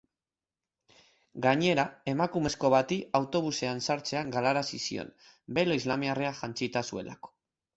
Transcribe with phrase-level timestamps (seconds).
[1.45, 5.13] Gainera, emakumezko bati autobusean sartzea galarazi zion,
[5.59, 7.35] belo islamiarra jantzita zuelako.